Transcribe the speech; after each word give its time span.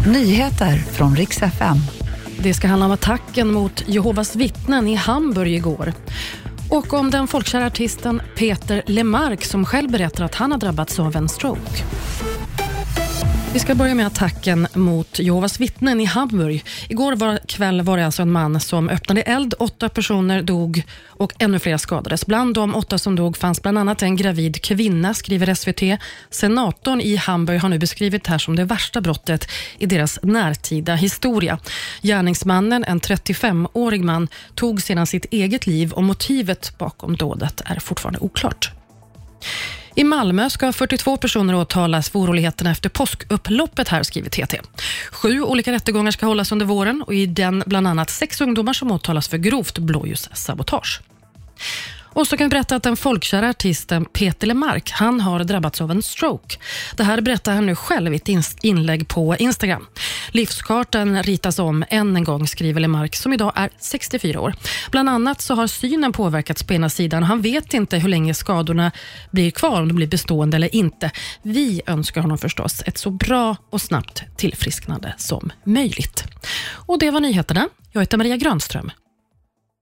Nyheter 0.00 0.76
från 0.76 1.16
riks 1.16 1.42
FM. 1.42 1.76
Det 2.38 2.54
ska 2.54 2.68
handla 2.68 2.86
om 2.86 2.92
attacken 2.92 3.52
mot 3.52 3.88
Jehovas 3.88 4.36
vittnen 4.36 4.88
i 4.88 4.94
Hamburg 4.94 5.54
igår. 5.54 5.92
Och 6.70 6.92
om 6.92 7.10
den 7.10 7.26
folkkära 7.26 7.66
artisten 7.66 8.22
Peter 8.36 8.82
Lemark 8.86 9.44
som 9.44 9.64
själv 9.64 9.90
berättar 9.90 10.24
att 10.24 10.34
han 10.34 10.52
har 10.52 10.58
drabbats 10.58 10.98
av 10.98 11.16
en 11.16 11.28
stroke. 11.28 11.84
Vi 13.54 13.60
ska 13.60 13.74
börja 13.74 13.94
med 13.94 14.06
attacken 14.06 14.66
mot 14.74 15.18
Jehovas 15.18 15.60
vittnen 15.60 16.00
i 16.00 16.04
Hamburg. 16.04 16.64
Igår 16.88 17.16
var, 17.16 17.38
kväll 17.46 17.82
var 17.82 17.96
det 17.96 18.06
alltså 18.06 18.22
en 18.22 18.32
man 18.32 18.60
som 18.60 18.88
öppnade 18.88 19.22
eld. 19.22 19.54
Åtta 19.58 19.88
personer 19.88 20.42
dog 20.42 20.82
och 21.06 21.32
ännu 21.38 21.58
fler 21.58 21.76
skadades. 21.76 22.26
Bland 22.26 22.54
de 22.54 22.74
åtta 22.74 22.98
som 22.98 23.16
dog 23.16 23.36
fanns 23.36 23.62
bland 23.62 23.78
annat 23.78 24.02
en 24.02 24.16
gravid 24.16 24.62
kvinna, 24.62 25.14
skriver 25.14 25.54
SVT. 25.54 26.00
Senatorn 26.30 27.00
i 27.00 27.16
Hamburg 27.16 27.60
har 27.60 27.68
nu 27.68 27.78
beskrivit 27.78 28.24
det 28.24 28.30
här 28.30 28.38
som 28.38 28.56
det 28.56 28.64
värsta 28.64 29.00
brottet 29.00 29.50
i 29.78 29.86
deras 29.86 30.18
närtida 30.22 30.94
historia. 30.94 31.58
Gärningsmannen, 32.02 32.84
en 32.84 33.00
35-årig 33.00 34.04
man, 34.04 34.28
tog 34.54 34.82
sedan 34.82 35.06
sitt 35.06 35.24
eget 35.30 35.66
liv 35.66 35.92
och 35.92 36.04
motivet 36.04 36.78
bakom 36.78 37.16
dådet 37.16 37.62
är 37.64 37.80
fortfarande 37.80 38.20
oklart. 38.20 38.72
I 39.96 40.04
Malmö 40.04 40.50
ska 40.50 40.72
42 40.72 41.16
personer 41.16 41.54
åtalas 41.54 42.10
för 42.10 42.18
oroligheterna 42.18 42.70
efter 42.70 42.88
påskupploppet 42.88 43.88
här, 43.88 44.02
skriver 44.02 44.30
TT. 44.30 44.60
Sju 45.10 45.42
olika 45.42 45.72
rättegångar 45.72 46.10
ska 46.10 46.26
hållas 46.26 46.52
under 46.52 46.66
våren 46.66 47.04
och 47.06 47.14
i 47.14 47.26
den 47.26 47.62
bland 47.66 47.88
annat 47.88 48.10
sex 48.10 48.40
ungdomar 48.40 48.72
som 48.72 48.90
åtalas 48.90 49.28
för 49.28 49.38
grovt 49.38 49.78
blåljussabotage. 49.78 51.00
Och 52.14 52.26
så 52.26 52.36
kan 52.36 52.44
vi 52.44 52.48
berätta 52.48 52.76
att 52.76 52.82
den 52.82 52.96
folkkära 52.96 53.48
artisten 53.48 54.04
Peter 54.04 54.46
Lemark 54.46 54.90
han 54.90 55.20
har 55.20 55.44
drabbats 55.44 55.80
av 55.80 55.90
en 55.90 56.02
stroke. 56.02 56.56
Det 56.96 57.04
här 57.04 57.20
berättar 57.20 57.54
han 57.54 57.66
nu 57.66 57.76
själv 57.76 58.14
i 58.14 58.16
ett 58.16 58.64
inlägg 58.64 59.08
på 59.08 59.36
Instagram. 59.36 59.86
Livskartan 60.34 61.22
ritas 61.22 61.58
om 61.58 61.84
än 61.88 62.16
en 62.16 62.24
gång, 62.24 62.46
skriver 62.46 62.80
Lemark 62.80 63.16
som 63.16 63.32
idag 63.32 63.52
är 63.54 63.70
64 63.78 64.40
år. 64.40 64.54
Bland 64.90 65.08
annat 65.08 65.40
så 65.40 65.54
har 65.54 65.66
synen 65.66 66.12
påverkats 66.12 66.62
på 66.62 66.74
ena 66.74 66.88
sidan 66.88 67.22
han 67.22 67.42
vet 67.42 67.74
inte 67.74 67.98
hur 67.98 68.08
länge 68.08 68.34
skadorna 68.34 68.92
blir 69.30 69.50
kvar, 69.50 69.80
om 69.80 69.88
de 69.88 69.94
blir 69.94 70.06
bestående 70.06 70.56
eller 70.56 70.74
inte. 70.74 71.10
Vi 71.42 71.82
önskar 71.86 72.20
honom 72.20 72.38
förstås 72.38 72.82
ett 72.86 72.98
så 72.98 73.10
bra 73.10 73.56
och 73.70 73.80
snabbt 73.80 74.22
tillfrisknande 74.36 75.14
som 75.18 75.52
möjligt. 75.64 76.24
Och 76.86 76.98
Det 76.98 77.10
var 77.10 77.20
nyheterna. 77.20 77.68
Jag 77.92 78.00
heter 78.00 78.18
Maria 78.18 78.36
Grönström. 78.36 78.90